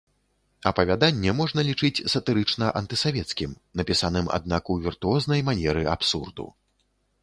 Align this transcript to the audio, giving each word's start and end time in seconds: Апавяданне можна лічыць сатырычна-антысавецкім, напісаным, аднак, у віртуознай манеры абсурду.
Апавяданне 0.69 1.33
можна 1.41 1.65
лічыць 1.67 2.05
сатырычна-антысавецкім, 2.15 3.51
напісаным, 3.83 4.25
аднак, 4.39 4.63
у 4.77 4.83
віртуознай 4.89 5.49
манеры 5.53 5.91
абсурду. 5.99 6.53